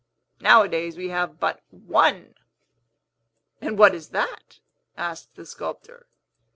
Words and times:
Nowadays 0.39 0.97
we 0.97 1.09
have 1.09 1.39
but 1.39 1.61
one!" 1.69 2.33
"And 3.61 3.77
what 3.77 3.93
is 3.93 4.09
that?" 4.09 4.59
asked 4.97 5.35
the 5.35 5.45
sculptor. 5.45 6.07